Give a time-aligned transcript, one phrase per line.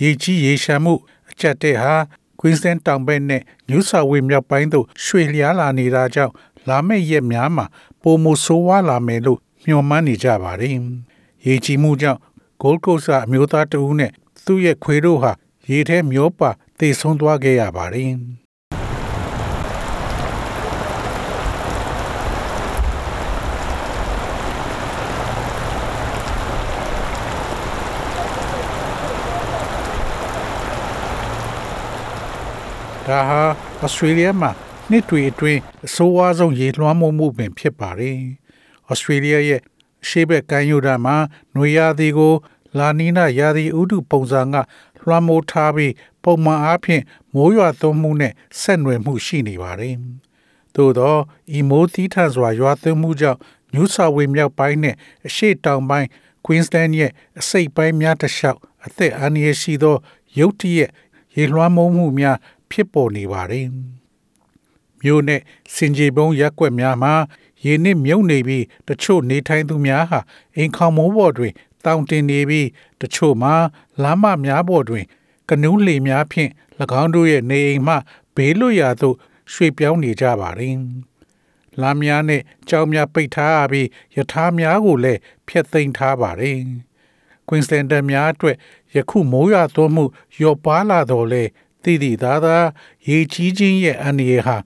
[0.00, 0.94] ရေကြီးရေရှာမှု
[1.30, 1.94] အကြက်တဲ့ဟာ
[2.40, 6.32] Queensland တောင်ဘက်နဲ့ New South Wales မြောက်ပိုင်းသို့ရွှေ့လျားလာနေတာကြောင့်
[6.68, 7.66] လာမယ့်ရက်များမှာ
[8.02, 10.76] ပုံမဆိုးဝါးလာမယ်လို့မျှော်မှန်းနေကြပါတယ်။
[11.46, 12.20] ရေကြီးမှုကြောင့်
[12.62, 14.10] Gold Coast ကအမျိုးသားတဦးနဲ့
[14.44, 15.32] သူ့ရဲ့ခွေးတို့ဟာ
[15.70, 18.12] ရေထဲမျောပါသေဆုံးသွားခဲ့ရပါတယ်။
[33.06, 33.40] ဒါဟာ
[33.80, 34.50] ဩစတြေးလျမှာ
[34.90, 38.16] နှစ်တွေအတွင်းအဆိုးဝါးဆုံးရေလွှမ်းမိုးမှုပင်ဖြစ်ပါတယ်။
[38.90, 39.60] ဩစတြေးလျရဲ့
[40.02, 41.16] အရှေ့ဘက်ကမ်းရိုးတန်းမှာ
[41.54, 42.34] နွေရာသီကို
[42.78, 44.56] လာနီနာရာသီဥတုပုံစံက
[45.02, 47.02] လွှမ်းမိုးထားပြီးပုံမှန်အားဖြင့်
[47.34, 49.94] မိုးရွာသွန်းမှုနဲ့ဆက်နွယ်မှုရှိနေပါတယ်။
[50.74, 51.16] သို့သော
[51.56, 53.38] ဤမိုးသီးထန်စွာရွာသွန်းမှုကြောင့်
[53.74, 54.94] New South Wales မြောက်ပိုင်းနဲ့
[55.26, 56.08] အရှေ့တောင်ပိုင်း
[56.44, 59.96] Queensland ရဲ့အစိတ်ပိုင်းများတစ်လျှောက်အသက်အန္တရာယ်ရှိသော
[60.38, 60.90] ရုတ်တရက်
[61.36, 62.36] ရေလွှမ်းမိုးမှုများ
[62.70, 63.66] ဖြစ်ပေါ်နေပါတယ်။
[65.02, 65.40] မြို့နဲ့
[65.74, 67.14] စင်ကြေပုံးရက်ွက်များမှာ
[67.64, 70.20] ရေနစ်မြုပ်နေပြီးတချို့နေထိုင်သူများဟာ
[70.56, 71.52] အိမ်ခေါင်မိုးပေါ်တွင်
[71.84, 72.68] တောင်တင်နေပြီး
[73.00, 73.54] တချို့မှာ
[74.02, 75.04] လမ်းမများပေါ်တွင်
[75.48, 76.50] ကနူးလှေများဖြင့်၎
[77.00, 77.96] င်းတို့ရဲ့နေအိမ်မှ
[78.36, 79.16] ဘေးလွတ်ရာသို့
[79.52, 80.76] ရွှေ့ပြောင်းနေကြပါတယ်။
[81.80, 86.58] လမ်းများနဲ့ကြောင်များပိတ်ထားရပြီးယထာများကိုလည်းဖျက်သိမ်းထားပါတယ်။
[87.48, 88.56] Queenslander များအတွက်
[88.96, 90.04] ယခုမိုးရွာသွန်းမှု
[90.36, 91.42] လျော့ပါလာတော့လေ
[91.86, 92.66] တည်တည်သားသား
[93.08, 94.56] ရေကြီးခြင်းရဲ့အန္တရာယ်ဟာ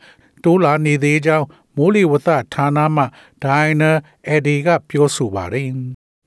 [0.45, 3.05] တိုးလာနေသေးကြောင်းမိုးလေဝသဌာနမှ
[3.45, 3.91] ဒိုင်နာ
[4.27, 5.69] အက်ဒီကပြောဆိုပါတယ်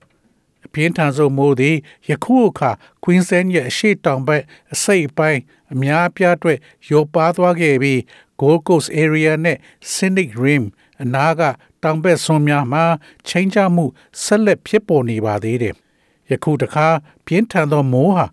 [0.66, 1.76] ။အပြင်းထန်ဆုံးမိုးသည်
[2.10, 2.72] ယခုအခါ
[3.04, 4.44] Queensland ရဲ့အရှေ့တောင်ဘက်
[4.74, 5.42] အစိတ်အပိုင်း
[5.74, 6.60] အများအပြားအတွက်
[6.90, 8.00] ရောပါသွားခဲ့ပြီး
[8.42, 9.58] Gold Coast area နဲ့
[9.92, 10.64] Scenic Rim
[11.04, 11.42] အနားက
[11.84, 12.86] တောင်ဘက်ဆွန်များမှာ
[13.28, 13.86] ချိန်ချမှု
[14.24, 15.76] ဆက်လက်ဖြစ်ပေါ်နေပါသေးတယ်။
[16.32, 16.88] ယခုတခါ
[17.26, 18.26] ပြင်းထန်သောမိုးဟာ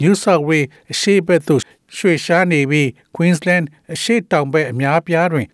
[0.00, 1.62] New South Wales အရှေ့ဘက်သို့
[1.96, 5.48] ရွှေ့ရှားနေပြီး Queensland အရှေ့တောင်ဘက်အများပြားတွင်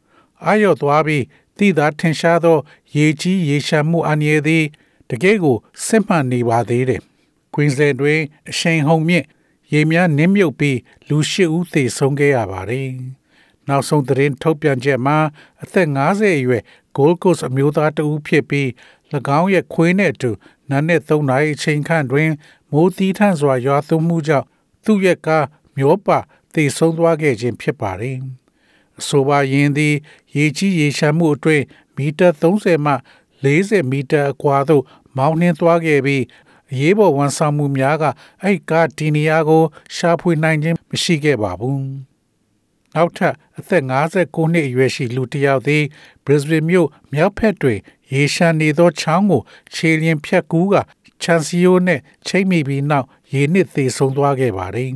[0.45, 1.25] အာရုံသွားပြီး
[1.59, 2.59] သိသာထင်ရှားသော
[2.97, 4.65] ရေကြီးရေရှမ်းမှုအန္တရာယ်သည်
[5.11, 7.01] တကယ့်ကိုစစ်မှန်နေပါသေးတယ်။
[7.55, 8.21] Queensland တွင်
[8.51, 9.27] အရှိန်ဟုန်မြင့်
[9.73, 10.79] ရေများနစ်မြုပ်ပြီး
[11.09, 12.89] လူ၈ဦးသေဆုံးခဲ့ရပါတယ်။
[13.69, 15.19] နောက်ဆုံးသတင်းထုတ်ပြန်ချက်မှာ
[15.63, 16.63] အသက်50အရွယ်
[16.97, 18.69] Gold Coast အမျိုးသားတဦးဖြစ်ပြီး၎
[19.39, 20.31] င်းရဲ့ခွေးနဲ့အတူ
[20.71, 22.29] နာနဲ့3နာရီအချိန်ခန့်တွင်
[22.73, 24.47] မိုးသီးထန့်စွာရွာသွန်းမှုကြောင့်
[24.85, 25.47] သူ့ရဲ့ကား
[25.77, 26.19] မျောပါ
[26.55, 28.17] သေဆုံးသွားခဲ့ခြင်းဖြစ်ပါတယ်။
[29.01, 29.95] အဆိုပါယင်းသည်
[30.37, 31.65] ရေကြီးရေရှမ်းမှုအတွင်း
[31.97, 32.95] မီတာ30မှ
[33.43, 34.85] 40မီတာအကွာသို့
[35.17, 36.25] မောင်းနှင်းသွားခဲ့ပြီး
[36.73, 38.05] အရေးပေါ်ဝန်ဆောင်မှုများက
[38.43, 39.63] အဲ့ကားဒီနီယာကို
[39.97, 41.81] ရှာဖွေနိုင်ခြင်းမရှိခဲ့ပါဘူး။
[42.95, 45.83] နောက်ထပ်အသက်59နှစ်အရွယ်ရှိလူတစ်ယောက်သည်
[46.25, 47.79] Brisbane မြို့မြောက်ဘက်တွင်
[48.13, 49.43] ရေရှမ်းနေသောချောင်းကို
[49.75, 50.75] ခြေလျင်ဖြတ်ကူးက
[51.23, 54.91] ချန်စီယိုနဲ့ချိတ်မိပြီးနောက်ရေနစ်သေဆုံးသွားခဲ့ပါတယ်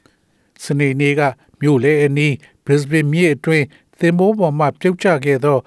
[0.64, 1.20] ။စနေနေ့က
[1.60, 2.32] မြို့လေအနီး
[2.64, 3.66] Brisbane မြစ်အတွင်း
[4.00, 5.58] သင်္ဘောပေါ်မှပြုတ်ကျခဲ့သော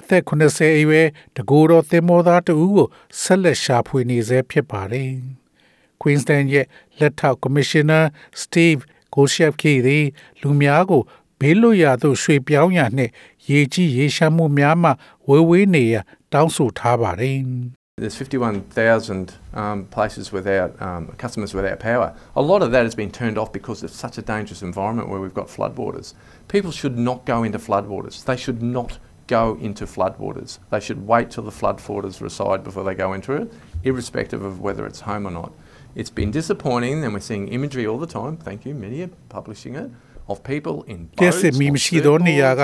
[0.00, 2.88] အသက်80အရွယ်တကိုယ်တော်သင်္ဘောသားတဦးကို
[3.20, 5.10] ဆက်လက်ရှာဖွေနေဆဲဖြစ်ပါတယ်။
[6.00, 6.66] Queensland ရဲ့
[6.98, 8.00] လက်ထောက်ကော်မရှင်နာ
[8.42, 8.82] Steve
[9.14, 10.06] Golshievsky သည်
[10.40, 11.02] လူများကို
[11.40, 13.12] ဘေးလွတ်ရာသို့ရွှေ့ပြောင်းရနှင့်
[13.50, 14.90] ရေကြီးရေရှမ်းမှုများမှ
[15.28, 17.38] ဝေးဝေးနေရန်တောင်းဆိုထားပါတယ်။
[17.98, 22.16] There's 51,000 um, places without um, customers without power.
[22.34, 25.20] A lot of that has been turned off because it's such a dangerous environment where
[25.20, 26.14] we've got floodwaters.
[26.48, 28.24] People should not go into floodwaters.
[28.24, 30.58] They should not go into floodwaters.
[30.70, 33.52] They should wait till the floodwaters recede before they go into it,
[33.84, 35.52] irrespective of whether it's home or not.
[35.94, 38.38] It's been disappointing, and we're seeing imagery all the time.
[38.38, 39.90] Thank you, media, publishing it.
[40.32, 42.62] Of people in ကျက်စစ်မီမရှိသောနေရာက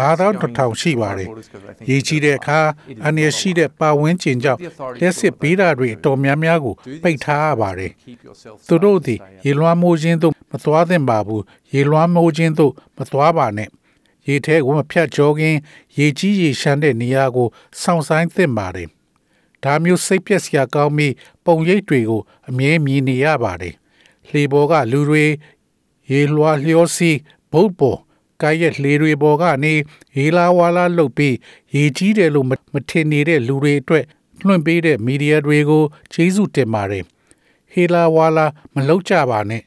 [0.00, 1.28] 9000ထောင်ရှိပါတယ်။
[1.90, 2.60] ရေကြီးတဲ့အခါ
[3.04, 4.60] အန္တရာယ်ရှိတဲ့ပါဝန်းကျင်ကြောင့်
[5.00, 7.90] လက်စစ်ပေးတာတွေအတော်များများကိုပိတ်ထားရပါတယ်။
[8.68, 11.42] သူတို့သည်ရေလွှမ်းမိုးခြင်းသို့မသွားသင့်ပါဘူး။
[11.74, 13.68] ရေလွှမ်းမိုးခြင်းသို့မသွားပါနဲ့။
[14.28, 15.56] ရေထဲကိုမဖြတ်ကျော်ခင်
[15.98, 17.48] ရေကြီးရေရှမ်းတဲ့နေရာကို
[17.80, 18.88] စောင့်ဆိုင်သင့်ပါတယ်။
[19.64, 21.14] ဒါမျိုးစိတ်ပြက်စရာကောင်းပြီး
[21.44, 23.74] ပုံရိပ်တွေကိုအမြဲမြင်နေရပါတယ်။
[24.28, 25.24] လှေပေါ်ကလူတွေ
[26.10, 27.10] ရေလွှာလျောစီ
[27.52, 27.98] ဘုတ်ပေါ်
[28.42, 29.72] ကာရက်လေတွေပေါ်ကနေ
[30.16, 31.36] ရေလာဝါလာလှုပ်ပြီး
[31.74, 34.04] ရေကြီးတယ်လို့မထင်နေတဲ့လူတွေအတွက်
[34.44, 37.04] လွှင့်ပေးတဲ့မီဒီယာတွေကိုကျေးဇူးတင်ပါတယ်
[37.72, 39.62] ဟေလာဝါလာမလှုပ်ကြပါနဲ့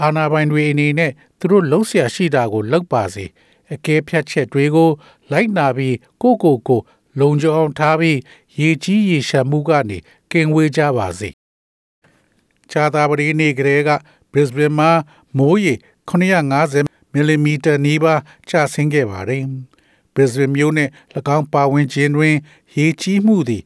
[0.00, 3.24] အာဏာပိုင်တွေအနေနဲ့သူတို့လှုပ်ရှားရှိတာကိုလောက်ပါစေ
[3.72, 4.90] အကဲဖြတ်ချက်တွေကို
[5.30, 6.80] လိုက်နာပြီးကိုကိုကို
[7.20, 8.18] လုံခြုံအောင်ထားပြီး
[8.60, 9.98] ရေကြီးရေရှမ်းမှုကနေ
[10.32, 11.28] ကင်ဝေးကြပါစေ။
[12.70, 13.90] ခြားသာပတိနေ့ကလေးက
[14.32, 14.90] Brisbane မှာ
[15.38, 15.74] မိုးရေ
[16.10, 19.44] 950မီလီမီတာနီးပါးကျဆင်းခဲ့ပါတယ်။
[20.14, 20.88] Brisbane မြို့နဲ့၎
[21.36, 22.34] င်းပါဝင်ခြင်းတွင်
[22.76, 23.62] ရေကြီးမှုသည်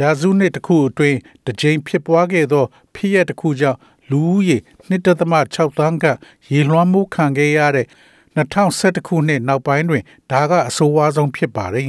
[0.00, 2.64] ရာစုနှစ်တစ်ခုအတွင်းတစ်ကြိမ်ဖြစ်ပွားခဲ့သော
[2.94, 3.78] ဖြစ်ရပ်တစ်ခုကြောင့်
[4.10, 4.56] လူဦးရေ
[4.88, 5.06] 1.6
[5.78, 6.04] သန်းက
[6.50, 7.86] ရေလွှမ်းမိုးခံခဲ့ရတဲ့
[8.36, 11.88] 2011ခုနှစ်နောက်ပိုင်းတွင်ဒါကအဆိုးဝါးဆုံးဖြစ်ပါတယ်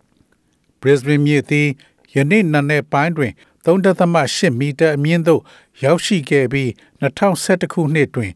[0.80, 1.68] ။Brisbane မြို့သည်
[2.14, 3.32] ယနေ့နံနက်ပိုင်းတွင်
[3.64, 5.40] 3.8မီတာအမြင့်သို့
[5.82, 6.68] ရောက်ရှိခဲ့ပြီး
[7.00, 8.32] 2011ခုနှစ်တွင်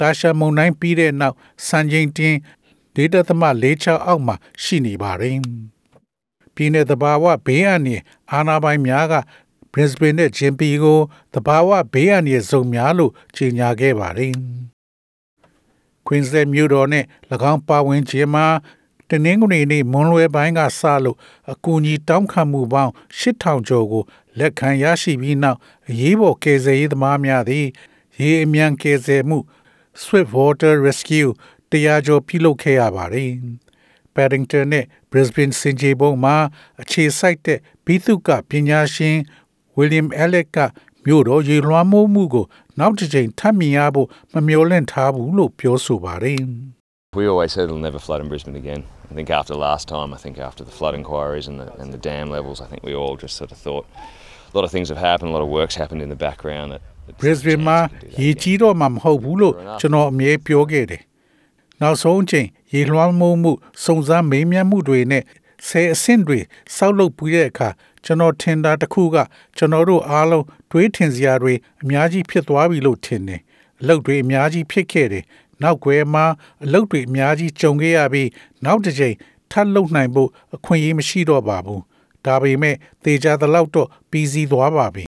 [0.00, 1.36] တာရှာမုန်တိုင်းပြီးတဲ့နောက်
[1.66, 2.34] စံချိန်တင်
[2.94, 5.36] 4.46အောက်မှာရှိနေပါတယ်။
[6.54, 9.14] ပြည်내သဘာဝဘေးအန္တရာယ်အာဏာပိုင်များက
[9.72, 10.98] Brisbane နဲ့ Gympie ကို
[11.34, 14.32] သဘာဝဘေးအန္တရာယ်ဇုံများလို့ကြေညာခဲ့ပါတယ်။
[16.06, 17.04] Queensland မြို့တော်နဲ့၎
[17.52, 18.46] င်းပါဝင်ခြင်းမှာ
[19.10, 21.16] တနင်္ဂနွေနေ့မွန်းလွဲပိုင်းကစလို့
[21.52, 24.02] အကူအညီတောင်းခံမှုပေါင်း8000ကျော်ကို
[24.39, 25.59] လက်ခံရရှိပြီးနောက်
[25.89, 27.65] အရေးပေါ်ကယ်ဆယ်ရေးသမားများသည်
[28.19, 29.37] ရေအမြန်ကယ်ဆယ်မှု
[30.01, 31.31] Swift Water Rescue
[31.71, 33.31] တရားကျော်ပြုလုပ်ခဲ့ရပါတယ်။
[34.15, 36.35] Paddington နဲ့ Brisbane စင်ကြေပုံမှာ
[36.81, 39.17] အခြေစိုက်တဲ့ဘိသုကပညာရှင်
[39.77, 40.57] William Elliot က
[41.05, 42.45] မြို့တော်ရေလွှမ်းမိုးမှုကို
[42.79, 46.41] နောက်တစ်ကြိမ်ထပ်မြင်ရဖို့မမျှော်လင့်ထားဘူးလို့ပြောဆိုပါတယ်။
[47.19, 48.81] We always said it'll never flood in Brisbane again.
[49.11, 52.01] I think after last time, I think after the flood inquiries and the, and the
[52.09, 53.85] dam levels, I think we all just sort of thought
[54.52, 56.72] a lot of things have happened, a lot of work's happened in the background.
[56.72, 57.78] That, that Brisbane မှာ
[58.20, 61.02] ရေကြီးတော့မှမဟုတ်ဘူးလို့ကျွန်တော်အမြဲပြောခဲ့တယ်။
[61.80, 63.52] နောက်ဆုံးအချိန်ရေလွှမ်းမိုးမှု
[63.84, 65.22] စုံစမ်းမေးမြန်းမှုတွေနဲ့
[65.66, 66.38] ဆယ်အဆင့်တွေ
[66.76, 67.68] စောက်လုပ်ပြီးတဲ့အခါ
[68.04, 69.16] ကျွန်တော်ထင်တာတစ်ခုက
[69.56, 73.40] ကျွန်တော်တို့အားလုံးတွေးထင်စရာတွေအများကြီးဖြစ်သွားပြီလို့ထင်တယ်။
[73.80, 75.24] အလုပ်တွေအများကြီးဖြစ်ခဲ့တယ်။
[75.62, 76.24] နောက်ွယ်မှာ
[76.64, 78.28] အလုပ်တွေအများကြီးကြုံခဲ့ရပြီး
[78.64, 79.14] နောက်တစ်ချိန်
[79.50, 81.82] ထပ်လုပ်နိုင်ဖို့အခွင့်အရေးမရှိတော့ပါဘူး။
[82.27, 85.03] ဒါပေမဲ့သေချာသလောက်တော့ပြီးစီးသွားပါပြီ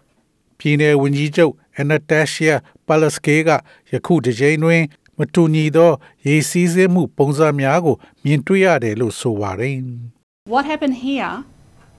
[0.58, 2.54] ။ပြည်내ဝန်ကြီးချုပ် Anastasia
[2.86, 3.50] Palaszczuk က
[3.92, 4.82] ယခုတစ်ကြိမ်တွင်
[5.18, 5.90] မတူညီသော
[6.26, 9.76] ရေစီးဆင်းမှုပုံစံများကိုမြင်တွေ့ရတယ်လို့ဆိုပါတယ်။
[10.54, 11.34] What happened here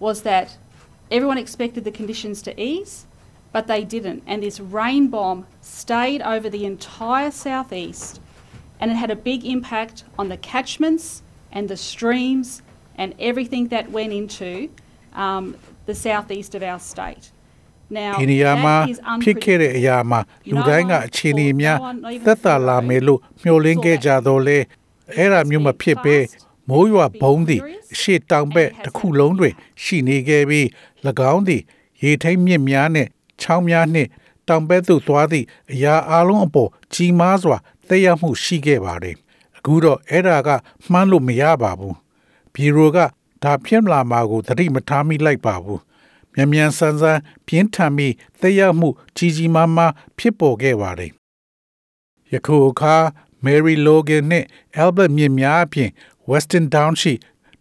[0.06, 0.48] was that
[1.16, 2.96] everyone expected the conditions to ease,
[3.56, 4.22] but they didn't.
[4.30, 8.14] And this rain bomb stayed over the entire southeast,
[8.80, 11.06] and it had a big impact on the catchments
[11.56, 12.48] and the streams
[13.01, 14.51] and everything that went into
[15.25, 15.45] um,
[15.89, 17.25] the southeast of our state.
[17.99, 20.21] Now, ဒီနေရာမှာ that is ဖြစ်ခဲ့တဲ့အရာမှာ
[20.51, 21.79] လူတိုင်းကအခြေအနေများ
[22.27, 24.59] သက်သာလာမယ်လို့မျှော်လင့်ခဲ့ကြတော့လေ
[25.17, 26.17] အဲ့ဒါမျိုးမဖြစ်ပဲ
[26.69, 27.63] မိုးရွာဘုံသည်
[27.93, 30.67] အရှိတောင်ဘက်တစ်ခုလုံးတွင် ရှိနေခဲ့ပြီး၎
[31.33, 31.63] င်းသည်
[32.03, 33.09] ရေထိန်မြစ်များနှင့်
[33.41, 34.09] ချောင်းများနှင့်
[34.49, 37.57] တောင်ဘက်သို့သွားသည့်အရာအလုံးအပေါ်ကြီးမားစွာ
[37.89, 39.17] တက်ရောက်မှုရှိခဲ့ပါတယ်
[39.59, 40.49] အခုတော့အဲ့ဒါက
[40.91, 41.97] မှန်းလို့မရပါဘူး
[42.55, 42.99] ဘီရိုက
[43.43, 45.81] ဒါဖြစ်လာမှာကိုသတိမထားမိလိုက်ပါဘူး
[46.35, 51.11] မြန်မြန်ဆန်ဆန်ပြင်းထန်ပြီးသက်ရောက်မှုကြီးကြီးမားမားဖြစ်ပေါ်ခဲ့ပါတယ်။
[52.33, 52.97] ယခုအခါ
[53.45, 54.47] Mary Logan နှင့်
[54.83, 55.91] Albert မြင့်များအပြင်
[56.31, 57.15] Western Down ရှိ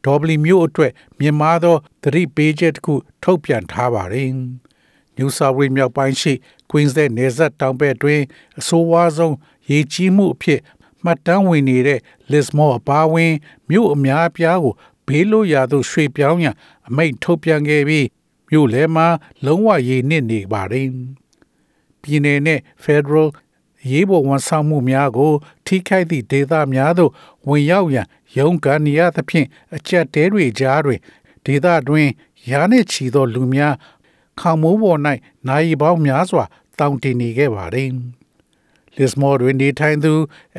[0.05, 2.93] Dobley မြို့အတွက်မြင့်မားသောသတိပေးချက်တစ်ခု
[3.23, 4.29] ထုတ်ပြန်ထားပါတယ်။
[5.17, 6.33] New South Wales မြောက်ပိုင်းရှိ
[6.69, 8.21] Queensland နယ်စပ်တောင်ဘက်တွင်
[8.59, 9.35] အဆိုးဝါးဆုံး
[9.69, 10.59] ရေကြီးမှုအဖြစ်
[11.03, 11.99] မှတ်တမ်းဝင်နေတဲ့
[12.31, 13.33] Lismore အပါအဝင်
[13.69, 14.73] မြို့အများအပြားကို
[15.07, 16.55] ဘေးလွတ်ရာသို့ရွှေ့ပြောင်းရန်
[16.87, 18.07] အမိန့်ထုတ်ပြန်ခဲ့ပြီး
[18.49, 19.07] မြို့လဲမှာ
[19.45, 20.87] လုံးဝရေနစ်နေပါတယ်။
[22.01, 23.29] ပြည်내နဲ့ Federal
[23.91, 25.33] ရေးပေါ်ဝန်ဆောင်မှုများကို
[25.65, 27.11] ထိခိုက်သည့်ဒေသများသို့
[27.47, 30.99] ဝင်ရောက်ရန်ရုန်းကန်နေရသဖြင့်အကြက်တဲတွေကြားတွင်
[31.45, 32.07] ဒေသတွင်
[32.51, 33.75] ရာနှင့်ချီသောလူများ
[34.39, 34.99] ခေါမိုးပေါ်၌
[35.47, 36.43] နိုင်ပေါင်းများစွာ
[36.79, 37.65] တောင်းတင်နေခဲ့ပါ
[38.98, 40.12] တယ်။ Lismore တွင်နေထိုင်သူ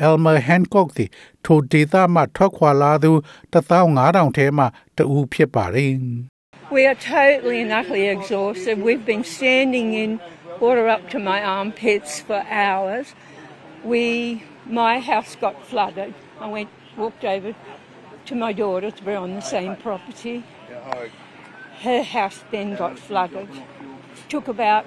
[0.06, 1.10] Elmer Hancock သည်
[1.44, 3.10] ထိုဒေသမှထွက်ခွာလာသူ
[3.52, 4.64] 15000ထဲမှ
[4.96, 5.94] တဦးဖြစ်ပါတယ်။
[6.76, 8.82] We are totally and utterly exhausted.
[8.82, 10.10] We've been standing in
[10.60, 13.14] water up to my armpits for hours.
[13.84, 14.42] We,
[14.82, 16.12] my house got flooded.
[16.40, 17.54] I went, walked over
[18.28, 18.94] to my daughter's.
[19.04, 20.42] We're on the same property.
[21.82, 23.48] Her house then got flooded.
[24.28, 24.84] Took about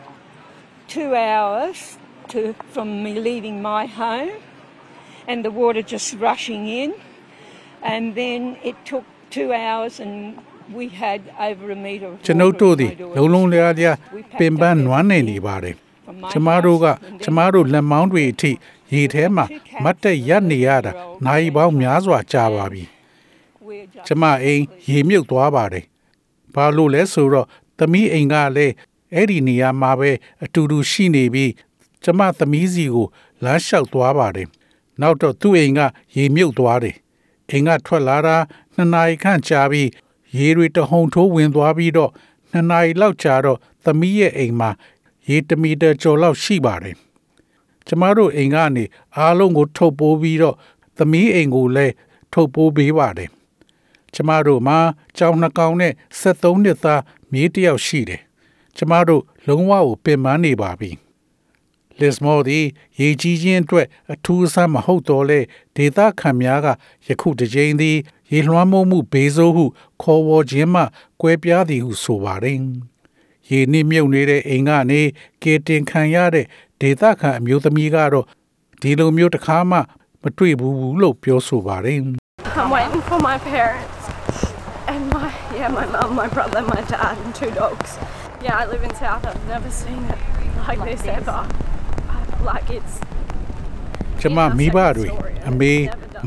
[0.88, 1.98] two hours
[2.35, 2.43] to
[2.75, 4.35] from me leaving my home,
[5.31, 6.91] and the water just rushing in,
[7.93, 9.05] and then it took
[9.37, 10.14] two hours and.
[10.81, 14.21] We had over a meter of ကျွန်ုပ် water တို့ in သည် my daughter's လုံးလုံးလျားလျား We
[14.31, 15.75] packed ပင်ပန်း up နွမ်းနေနေပါတယ်
[16.33, 16.87] ကျမတို့က
[17.25, 18.50] ကျမတို့လက်မောင်းတွေအထိ
[18.93, 19.45] ရေထဲမှာ
[19.85, 20.93] မတ်တက်ရက်နေရတာ
[21.26, 22.85] နိုင်ပေါင်းများစွာကြာပါပြီ
[23.67, 25.85] We're just ကျမအိမ်ရေမြုပ်သွားပါတယ်
[26.55, 27.47] ဘာလို့လဲဆိုတော့
[27.79, 28.75] သမီးအိမ်ကလည်း
[29.14, 30.11] အဲ့ဒီနေရာမှာပဲ
[30.45, 31.50] အတူတူရှိနေပြီး
[32.05, 33.07] ကျမသမီးစီကို
[33.45, 34.49] လမ်းလျှောက်သွားပါတယ်
[35.01, 35.81] နောက်တော့သူ့အိမ်က
[36.17, 36.97] ရေမြုပ်သွားတယ်
[37.51, 38.37] အိမ်ကထွက်လာတာ
[38.75, 39.89] နှစ်နာရီခန့်ကြာပြီး
[40.39, 42.11] ရေတွေတဟုန်ထိုးဝင်သွားပြီးတော့
[42.51, 44.71] နှစ်နာရီလောက်ကြာတော့သမီးရဲ့အိမ်မှာ
[45.29, 46.97] ရေတစ်မီတာကျော်လောက်ရှိပါတယ်
[47.87, 48.85] ကျမတို့အိမ်ကနေ
[49.17, 50.57] အားလုံးကိုထုတ်ပိုးပြီးတော့
[50.99, 51.95] သမီးအိမ်ကိုလည်း
[52.33, 53.31] ထုတ်ပိုးပေးပါတယ်
[54.15, 54.79] ကျမတို့မှာ
[55.17, 58.23] ကြောင်နှကောင်နဲ့73နှစ်သားမြေးတစ်ယောက်ရှိတယ်
[58.77, 60.91] ကျမတို့လုံးဝကိုပင်ပန်းနေပါပြီ
[62.01, 62.65] လစ်မော်သည်
[62.99, 65.41] ရေကြီးခြင်းအတွက်အထူးအဆန်းမဟုတ်တော့လေ
[65.77, 66.67] ဒေသခံများက
[67.07, 67.97] ယခုတစ်ကြိမ်သည်
[68.31, 69.65] ရေလွှမ်းမိုးမှုဘေးဆိုးဟု
[70.03, 70.83] ခေါ်ဝေါ်ခြင်းမှ
[71.21, 72.59] ကွဲပြားသည်ဟုဆိုပါတယ်။
[73.51, 75.01] ရေနစ်မြုပ်နေတဲ့အိမ်ကနေ
[75.43, 76.47] ကေတင်ခံရတဲ့
[76.81, 78.27] ဒေသခံအမျိုးသမီးကတော့
[78.83, 79.79] ဒီလိုမျိုးတစ်ခါမှ
[80.23, 82.01] မတွေ့ဘူးလို့ပြောဆိုပါတယ်
[82.61, 84.05] I'm waiting for my parents
[84.93, 87.91] and my yeah my mum, my brother, my dad, and two dogs.
[88.45, 89.23] Yeah, I live in South.
[89.31, 90.21] I've never seen it
[90.69, 91.41] like this ever.
[92.45, 92.95] I- Like it's
[94.21, 95.09] ကျမမိဘတွေ
[95.49, 95.73] အမေ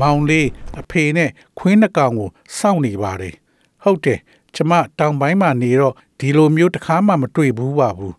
[0.00, 0.48] မောင်လေး
[0.80, 3.34] အဖေနဲ့ခွင်းနှကောင်ကိုစောင့်နေပါတယ်
[3.82, 4.18] ဟုတ်တယ်
[4.54, 8.14] ကျမတောင်ပိုင်းမှာနေတော့ဒီလိုမျိုးတစ်ခါမှမတွေ့ဘူးပါဘူး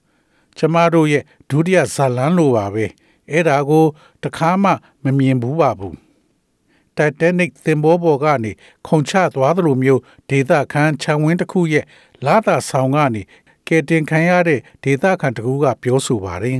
[0.57, 2.85] ကျမတို့ရဲ့ဒုတိယဇာလန်းလိုပါပဲ
[3.31, 3.85] အဲ့ဒါကို
[4.23, 4.71] တစ်ခါမှ
[5.03, 5.95] မမြင်ဘူးပါဘူး
[6.97, 8.51] တိုင်တန်နစ်သင်္ဘောပေါ်ကနေ
[8.87, 11.85] ခုန်ချသွားသလိုမျိုးဒေသခံခြံဝင်းတစ်ခုရဲ့
[12.25, 13.21] လာတာဆောင်ကနေ
[13.67, 16.59] ကယ်တင်ခံရတဲ့ဒေသခံတစ်ခုကပြောဆိုပါတယ်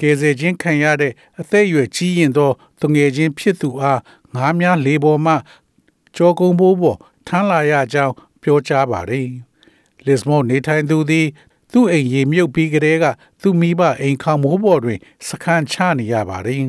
[0.00, 4.00] ကယ်ဆယ်ခြင်းခံရတဲ့အသက်အရွယ်ကြီးရင်သောသူငယ်ချင်းဖြစ်သူအား
[4.34, 5.34] ငားများလေပေါ်မှ
[6.16, 9.28] ကြောကုံဘိုးပေါ်ထမ်းလာရကြောင်းပြောကြားပါတယ်။
[10.06, 11.26] လစ်မောနေထိုင်သူသည်
[11.72, 13.04] သူ့အိမ်ရေမြုပ်ပြီးကတည်းက
[13.42, 14.98] သူ့မိဘအိမ်ခေါင်မိုးပေါ်တွင်
[15.28, 16.64] စခန်းချနေရပါတယ်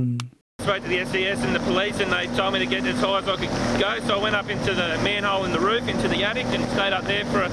[0.65, 3.19] spoke to the SES and the police, and they told me to get as high
[3.19, 4.07] as I could go.
[4.07, 6.93] So I went up into the manhole in the roof, into the attic, and stayed
[6.93, 7.51] up there for a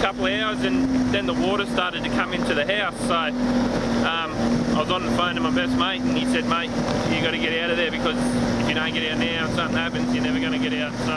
[0.00, 0.60] couple of hours.
[0.64, 2.98] And then the water started to come into the house.
[3.06, 4.30] So um,
[4.74, 6.70] I was on the phone to my best mate, and he said, "Mate,
[7.14, 8.18] you got to get out of there because
[8.62, 10.92] if you don't get out now, if something happens, you're never going to get out."
[11.06, 11.16] So.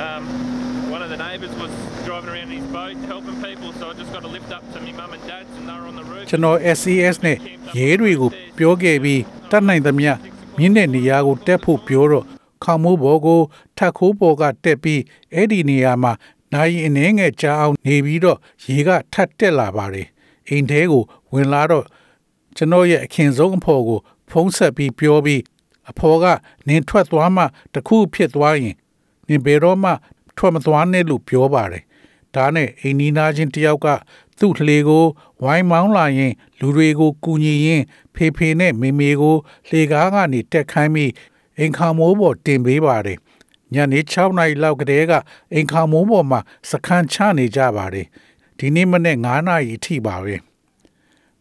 [0.00, 0.44] Um,
[0.90, 1.70] one of the neighbours was
[2.04, 4.80] driving around in his boat helping people, so I just got to lift up to
[4.80, 6.26] my mum and dad's, and they were on the roof.
[6.30, 7.36] ကျွန်တော် SES နဲ့
[7.78, 10.10] ရဲတွေကိုပြောခဲ့ပြီးတတ်နိုင်သမျှ
[10.59, 12.25] မြင်းတဲ့နေရာကိုတက်ဖို့ပြောတော့
[12.63, 13.41] ခေါင်မိုးဘော်ကို
[13.77, 15.01] ထက်ခိုးပေါ်ကတက်ပြီး
[15.33, 16.11] အဲ့ဒီနေရာမှာ
[16.53, 20.07] နိုင်အနှဲငယ်ကြာအောင်နေပြီးတော့ရေကထပ်တက်လာပါတယ်
[20.47, 21.85] အိမ်ထဲကိုဝင်လာတော့
[22.55, 23.99] ကျွန်တော်ရဲ့အခင်ဆုံးအဖော်ကို
[24.31, 25.41] ဖုံးဆက်ပြီးပြောပြီး
[25.89, 26.25] အဖော်က
[26.67, 28.75] နင်ထွက်သွားမှတခုဖြစ်သွားရင်
[29.27, 29.91] နင်ဘယ်တော့မှ
[30.37, 31.83] ထွက်မသွားနဲ့လို့ပြောပါတယ်
[32.35, 33.87] ဒါနဲ့အိမ်နီးနားချင်းတယောက်က
[34.39, 35.05] သူ့လှေကို
[35.43, 37.83] ဝိုင်းမောင်းလာရင် လူတွေကိုကူညီရင်း
[38.15, 39.35] ဖေဖေနဲ့မေမေကို
[39.67, 41.11] လှေကားကနေတက်ခိုင်းပြီး
[41.57, 43.17] အိမ်ခါမိုးပေါ်တင်ပေးပါတယ်
[43.73, 45.13] ညနေ6နာရီလောက်ကတည်းက
[45.53, 48.07] အိမ်ခါမိုးပေါ်မှာစခန်းချနေကြပါတယ်
[48.57, 50.35] ဒီနေ့မနေ့9နာရီအထိပါပဲ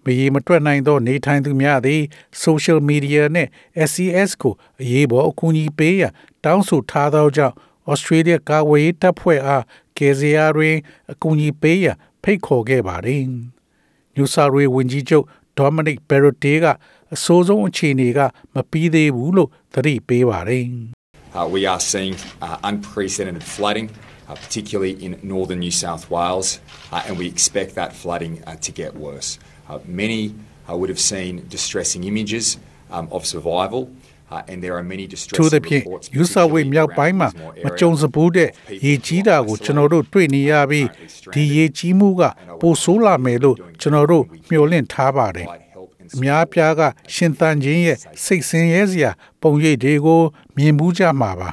[0.04, 2.00] မရေမတွက်နိုင်သောနေထိုင်သူများသည်
[2.44, 3.48] social media နဲ့
[3.88, 6.12] SCS ကိုအရေးပေါ်အကူအညီပေးရန်
[6.44, 7.54] တောင်းဆိုထားသောကြောင့်
[7.91, 9.63] Australia ကာဝေးတပ်ဖွဲ့အား
[9.97, 10.75] ကယ်ဆယ်ရာတွင်
[11.11, 13.23] အကူအညီပေးရန်ဖိတ်ခေါ်ခဲ့ပါတယ်။
[14.15, 15.25] New South Wales ဝန်ကြီးချုပ်
[15.59, 16.65] Dominic Perrottet က
[17.13, 18.19] အဆိုးဆုံးအခြေအနေက
[18.53, 20.65] မပြီးသေးဘူးလို့သတိပေးပါတယ်။
[21.35, 23.87] Uh, we are seeing uh, unprecedented flooding,
[24.29, 26.59] uh, particularly in northern New South Wales,
[26.91, 29.29] uh, and we expect that flooding uh, to get worse.
[29.67, 30.21] Uh, many
[30.69, 32.45] uh, would have seen distressing images
[32.91, 33.81] um, of survival.
[34.30, 35.04] Uh, and there are many
[35.38, 38.84] ထို့သ distressing ဖြင့် reports ယူဆဝေ particularly မြောက်ပိုင်း around မှာ Lismore မ area ကြုံစဘူးတဲ့ of people
[38.84, 42.22] ရေကြီးတာကို who are ကျွန်တော်တို့တွေ့နေရပြီး isolated, ဒီရေကြီးမှုက
[42.60, 46.80] ပိုဆိုးလာမယ်လို့ကျွန်တော်တို့မျှော်လင့်ထားပါတယ် provide help and အများအပြားက
[47.14, 49.10] ရှင်သန်ခြင်းရဲ့စိတ်ဆင်းရဲစရာ
[49.42, 50.20] ပုံရိပ်တွေကို
[50.56, 51.50] မြင်မှုကြမှာပါ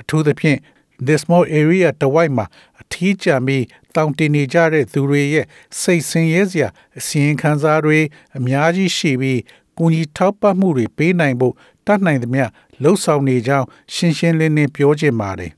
[0.00, 0.58] အထူးသဖြင့်
[1.06, 2.46] this small area တဝိုက်မှာ
[2.80, 3.64] အထီးကျန်ပြီး
[3.94, 5.46] တောင်တင်နေကြတဲ့သူတွေရဲ့
[5.80, 7.98] စိတ်ဆင်းရဲစရာအစီရင်ခံစားတွေ
[8.38, 9.40] အများကြီးရှိပြီး
[9.78, 11.54] ကူညီထောက်ပံ့မှုတွေပေးနိုင်ဖို့
[11.86, 12.44] တတ်နိုင်သမျှ
[12.82, 15.52] လှုပ်ဆောင်နေကြောင်းရှင်းရှင်းလင်းလင်းပြောချင်ပါတယ်